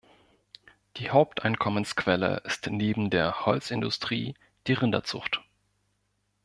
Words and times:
Die 0.97 1.11
Haupteinkommensquelle 1.11 2.37
ist 2.43 2.65
neben 2.71 3.11
der 3.11 3.45
Holzindustrie 3.45 4.33
die 4.65 4.73
Rinderzucht. 4.73 5.41